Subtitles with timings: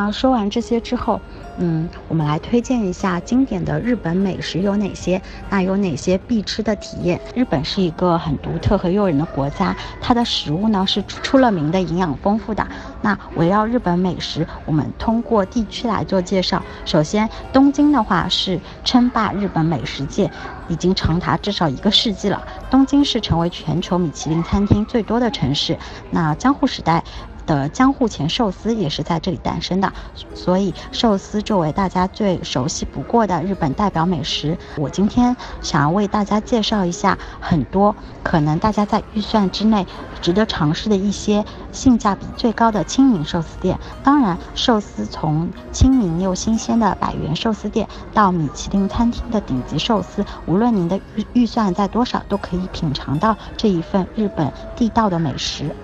[0.00, 1.20] 啊，说完这些之后，
[1.58, 5.20] 嗯，我们来推荐一下经典的日本美食有哪些？
[5.50, 7.20] 那有哪些必吃的体验？
[7.34, 12.66] 日本是一个很独特和诱人的国家，它的食物呢是出了名的营养丰富的。
[13.02, 16.62] 那围绕日本美食，我们通过地区来做介绍。
[16.86, 20.30] 首先，东京的话是称霸日本美食界，
[20.68, 22.42] 已经长达至少一个世纪了。
[22.70, 25.76] 东京是成为全球米其林餐厅最多的城市。
[26.10, 27.04] 那江户时代。
[27.50, 29.92] 的江户前寿司也是在这里诞生的，
[30.34, 39.84] 所以寿司作为大家最熟悉不过的日本代表美食，我今天想要为大家介绍一下很多可能大家在预算之内
[40.22, 43.76] 值得尝试的一些性价比最高的亲民寿司店。
[44.04, 55.74] 当然，寿司从亲民又新鲜的百元寿司店到米其林餐厅的顶级寿司，无论您的预预算在多少，都可以品尝到这一份日本地道的美食。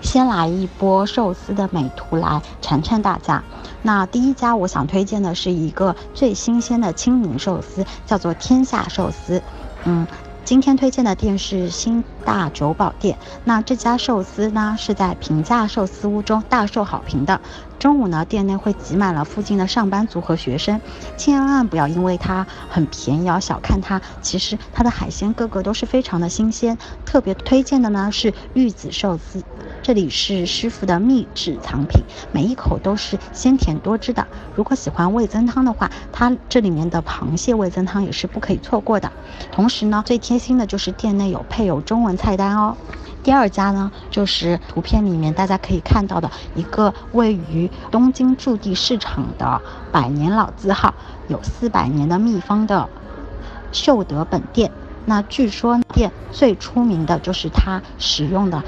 [0.00, 3.42] 先来一波寿司的美图来馋馋大家。
[3.82, 9.42] 那第一家我想推荐的是一个最新鲜的清明寿司，叫做天下寿司。
[9.84, 10.06] 嗯。
[10.42, 13.18] 今天推荐的店是新大久保店。
[13.44, 17.40] 那这家寿司呢，是在平价寿司屋中大受好评的。
[17.78, 20.78] 中午呢，店内会挤满了附近的上班族和学生。
[21.16, 26.76] 千万不要因为它很便宜而小看它，其实它的海鲜个个都是非常的新鲜。
[27.06, 29.42] 特别推荐的呢是玉子寿司，
[29.82, 34.26] 这里是师傅的秘制藏品，每一口都是鲜甜多汁的。
[34.54, 39.10] 如果喜欢味增汤的话，它这里面的螃蟹味增汤也是不可以错过的。
[39.50, 42.76] 同时呢，最贴心的就是店内有配有中文菜单哦。
[43.22, 49.60] 第二家呢，就是图片里面大家可以看到的一个位于东京驻地市场的
[49.92, 50.94] 百年老字号，
[51.28, 52.88] 有四百年的秘方的
[53.72, 54.70] 秀德本店。
[55.04, 58.62] 那据说店最出名的就是它使用的。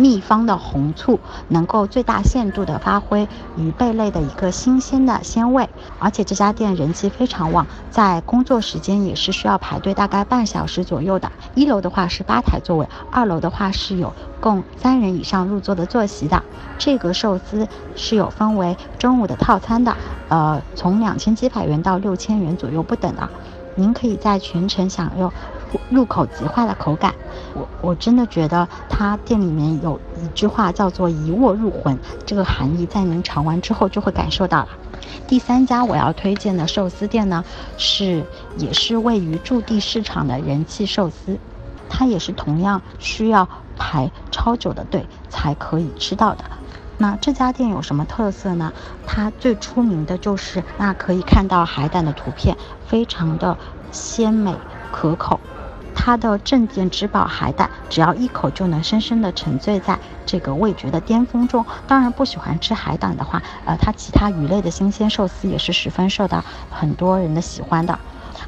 [0.00, 11.30] 秘方的红醋能够最大限度的发挥鱼贝类的一个新鲜的鲜味，而且这家店人气非常旺，在工作时间也是需要排队大概半小时左右的。
[11.54, 14.10] 一楼的话是吧台座位，二楼的话是有
[14.40, 16.42] 供三人以上入座的坐席的。
[16.78, 19.94] 这个寿司是有分为中午的套餐的，
[20.30, 23.28] 呃，从两千七百元到六千元左右不等的，
[23.74, 25.30] 您可以在全程享用。
[25.88, 27.14] 入口即化的口感，
[27.54, 34.68] 我我真的觉得它店里面有一句话叫做一握入魂，这个含义在您尝完之后就会感受到了。
[35.26, 37.44] 第三家我要推荐的寿司店呢，
[37.76, 38.24] 是
[38.56, 41.38] 也是位于驻地市场的人气寿司，
[41.88, 46.44] 它也是同样需要排超久的队才可以吃到的。
[46.98, 48.72] 那这家店有什么特色呢？
[49.06, 52.56] 它最出名的就是那可以看到海胆的图片，
[52.86, 53.56] 非常的
[53.90, 54.54] 鲜美
[54.92, 55.40] 可口。
[56.02, 61.66] 它的镇店之宝海胆，只要一口就能深深的沉醉在这个味觉的巅峰中。
[61.86, 67.98] 当然，不喜欢吃海胆的话，呃，它其他鱼类的新鲜寿司也是十分受到很多人的喜欢的。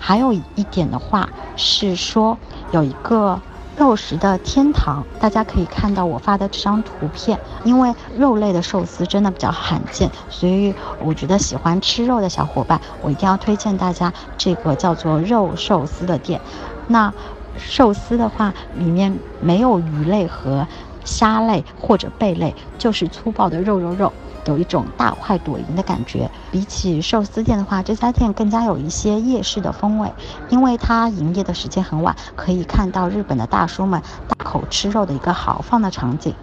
[0.01, 2.39] 还有一点的话是说，
[2.71, 3.39] 有一个
[3.77, 7.39] 肉食的天堂，大家可以看到我发的这张图片。
[7.65, 16.41] 因为肉类的寿司真的比较罕见，所以我觉得喜欢吃肉的小伙伴，我一定要推荐大家这个叫做肉寿司的店。
[16.89, 17.13] 那。
[17.57, 20.67] 寿司的话，里面没有鱼类和
[21.05, 24.13] 虾类或者贝类，就是粗暴的肉肉肉，
[24.47, 26.31] 有一种大快朵颐的感觉。
[26.51, 30.13] 比起寿司店的话，这家店更加有一些夜市的风味，
[30.49, 36.35] 因为它营业的时间很晚，可以看到日本的大叔们大口吃肉的一个豪放的场景。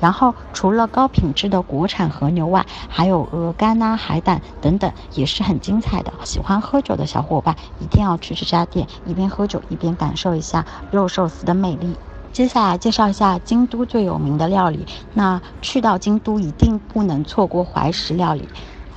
[0.00, 6.12] 然后除了高品质的国产和牛外，还有鹅肝呐、海胆等等，也是很精彩的。
[6.24, 11.96] 喜欢喝酒的小伙伴一定要去这家店，一边喝酒一边感受一下肉寿司的魅力。
[12.32, 14.86] 接下来介绍一下京都最有名的料理。
[15.14, 18.48] 那去到京都一定不能错过怀石料理。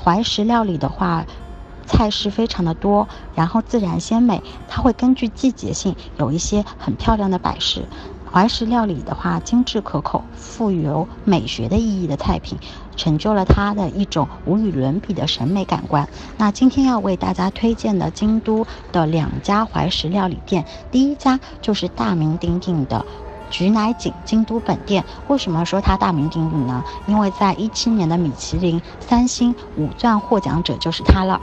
[0.04, 1.26] 怀石料理的话，
[1.86, 7.88] 菜式非常的多，然后自然鲜美，它会根据季节性有一些很漂亮的摆饰。
[8.34, 12.58] 怀石料理的话，精致可口、富有美学的意义的菜品，
[12.96, 16.08] 成就了它的一种无与伦比的审美感官。
[16.38, 23.06] 那今天要为大家推荐的京都的两家怀石料理店，第一家就是大名鼎鼎的
[23.50, 25.04] 菊乃井京都本店。
[25.28, 26.86] 为什么说它大名鼎鼎呢？
[27.08, 31.42] 因为在一七年的米其林三星五钻获奖者就是它了。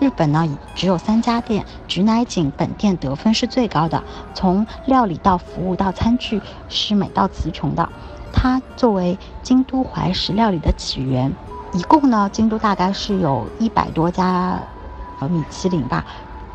[0.00, 4.02] 日本呢，只有三家店，菊乃井本店得分是最高的，
[4.32, 7.86] 从料理到服务到餐具是美到词穷的。
[8.32, 11.30] 它作为京都怀石料理的起源，
[11.74, 14.62] 一共呢，京都大概是有一百多家，
[15.18, 16.06] 呃，米其林吧，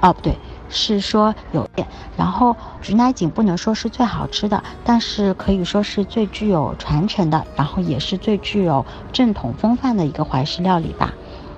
[0.01, 1.88] 哦不对，是说有店。
[2.18, 8.83] 然后菊乃井不能说是最好吃的，但是可以说是最具有传承的，然后也是最具有
[9.13, 11.13] 正统风范的一个怀石料理吧。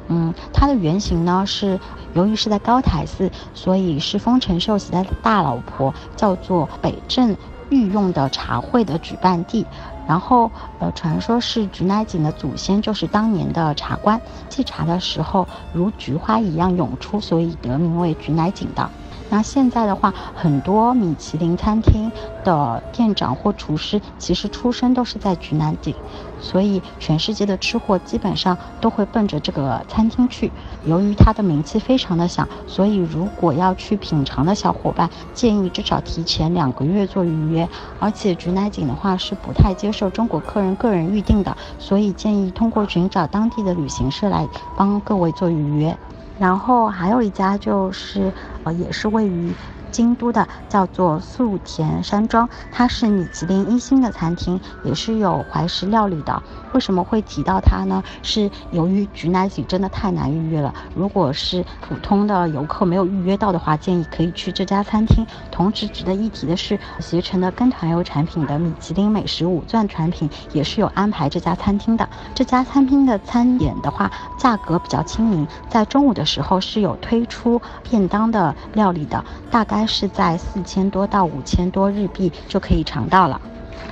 [0.08, 1.80] 嗯，它的原型呢是
[2.14, 7.38] 由于是在高台寺，所以是丰臣秀吉的大老婆叫做北镇
[7.70, 9.66] 御用的茶会的举办地。
[10.08, 10.50] 然后，
[10.80, 18.90] 呃，传说是菊乃井的祖先就是当年的茶官，沏茶的时候如菊花一样涌出，所以得名为菊乃井的。
[19.30, 22.12] 那现在的话，很多米其林餐厅
[22.44, 25.94] 的店长或厨师其实出身都是在菊南井，
[26.40, 30.52] 所以全世界的吃货基本上都会奔着这个餐厅去。
[30.86, 37.68] 由于它的名气非常的响，所以如果要去品尝的小伙伴，建议至少提前两个月做预约。
[38.00, 44.48] 而且菊南井的话是不太接受中国客人个人预订的，所以建议通过寻找当地的旅行社来
[44.78, 45.98] 帮各位做预约。
[46.40, 48.32] 然后还有一家就是，
[48.72, 49.58] 也是位于。
[49.98, 56.44] 京都的叫做素田山庄，它是米其林一星的餐厅，也是有怀石料理的。
[56.74, 58.04] 为什么会提到它呢？
[58.22, 60.72] 是由于菊乃井真的太难预约了。
[60.94, 65.26] 如果是普通的游客没有预约到的话，建议可以去这家餐厅。
[65.50, 72.08] 同时值得一提的是，携程的跟团游产品的米其林美食五钻产品也是有安排这家餐厅的。
[72.36, 79.87] 这家餐厅的餐点的话，价格比较亲民，在中午的时候是有推出便当的料理的，大概。
[79.88, 83.42] 是在四千多到五千多日币就可以尝到了，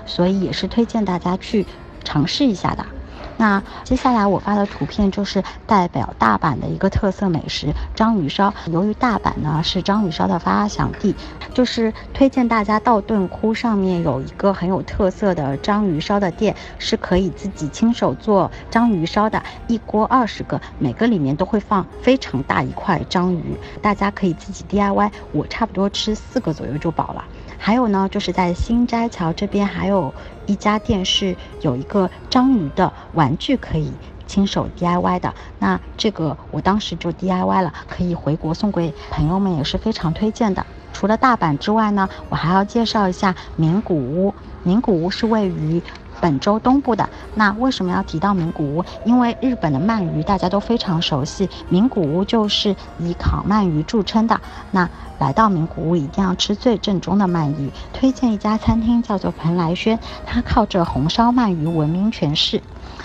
[0.05, 1.65] 所以也是推荐大家去
[2.03, 2.94] 尝试一下的。
[3.37, 8.53] 那接下来我发的图片就是代表大阪的一个特色美食章鱼烧。
[8.67, 11.13] 由于大阪呢是章鱼烧的发祥地，
[11.53, 27.25] 就是推荐大家到顿窟上面有一个很有特色的章鱼烧的店，是可以自己亲手做章鱼烧的，一锅二十个，每个里面都会放非常大一块章鱼，大家可以自己 DIY，我差不多吃四个左右就饱了。
[27.65, 30.13] 还有呢，就是在新斋桥这边还有
[30.45, 33.91] 一家店是有一个章鱼的玩具可以
[34.27, 40.63] 亲手 DIY 的，那这个我当时就 DIY 了，可以回国送给朋友们，也是非常推荐的。
[40.93, 44.31] 除了大阪之外呢，我还要介绍一下名古屋。
[44.61, 45.81] 名古屋是位于。
[46.25, 48.85] 本州东部的那为什么要提到名古屋？
[49.03, 54.41] 因为日本的鳗鱼大家都非常熟悉，名古屋就是以烤鳗鱼著称的。
[54.71, 54.89] 那
[55.19, 62.59] 来到名古屋一定要吃最正宗的鳗鱼，推荐一家餐厅叫做蓬莱轩，它靠着红烧鳗鱼闻名全市。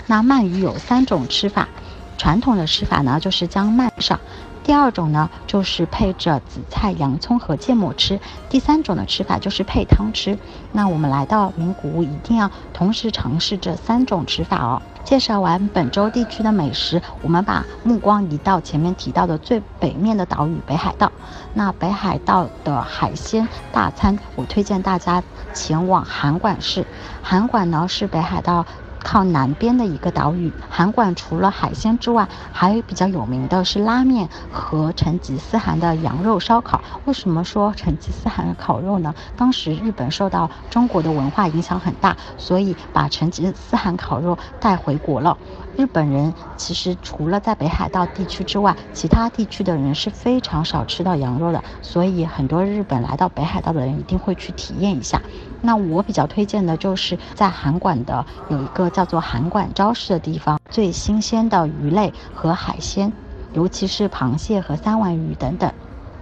[0.07, 1.69] 那鳗鱼有三种吃法，
[2.17, 4.19] 传统的吃法呢就是将鳗上。
[4.63, 8.17] 第二种呢，就是配着紫菜、洋葱和芥末吃；
[8.49, 10.37] 第三种的吃法就是配汤吃。
[10.71, 14.81] 那我们来到名古屋，一定要同时尝试这三种吃法哦。
[15.03, 21.11] 介绍完本州地区的美食，我们把目光移到前面提到的最北面的岛屿北海道。
[21.55, 25.23] 那北海道的海鲜大餐，我推荐大家
[25.53, 26.85] 前往函馆市。
[27.23, 28.65] 函馆呢是北海道。
[29.03, 36.81] 靠南边的一个岛屿，函馆除了海鲜之外，还比较有名的是拉面和成吉思汗的羊肉烧烤。
[37.05, 39.13] 为什么说成吉思汗的烤肉呢？
[39.35, 45.37] 当时日本受到中国的文化影响很大，所以把成吉思汗烤肉带回国了。
[45.77, 55.21] 日本人其实除了在北海道地区之外，其他地区的人是非常少吃到羊肉的，所以很多日本来到北海道的人一定会去体验一下。
[55.61, 63.11] 那我比较推荐的就是在函馆的有一个叫做函馆朝市的地方，最新鲜的鱼类和海鲜，
[63.53, 65.71] 尤其是螃蟹和三文鱼等等。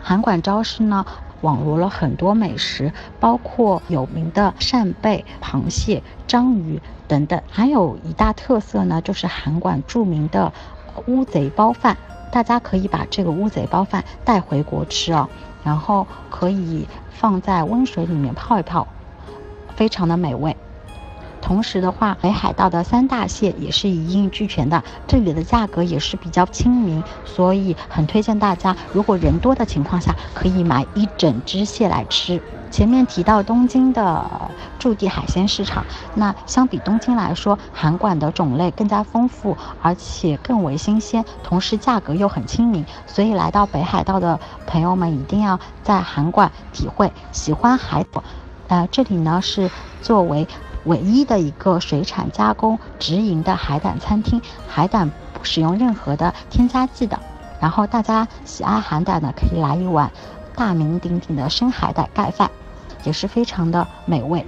[0.02, 1.06] 函馆朝市呢。
[1.42, 7.42] 网罗了很多美食，包括有名的扇贝、螃蟹、章鱼等等。
[7.50, 10.52] 还有一大特色呢，就是韩馆著名的
[11.06, 11.96] 乌贼包饭。
[12.30, 15.30] 大家可以把这个乌贼包饭带回国吃哦，
[15.64, 18.86] 然后可以放在温水里面泡一泡，
[19.78, 20.58] 非常的美味。
[21.42, 32.42] 同时的话，北海道的三大蟹也是一应俱全的，这里的价格也是比较亲民，所以很推荐大家，如果人多的情况下，可以买一整只蟹来吃。
[32.70, 47.12] 前面提到东京的驻地海鲜市场，那相比东京来说，韩馆的种类更加丰富，而且更为新鲜，同时价格又很亲民，所以来到北海道的朋友们一定要在韩馆体会。
[47.32, 48.06] 喜欢海，
[48.68, 49.72] 呃，这里呢是
[50.04, 50.48] 作为。
[50.86, 57.20] 唯一的一个水产加工直营的海胆餐厅，海胆不使用任何的添加剂的。
[57.60, 60.12] 然后大家喜爱海胆呢，可以来一碗
[60.56, 62.50] 大名鼎鼎的深海胆盖饭，
[63.04, 64.46] 也是非常的美味。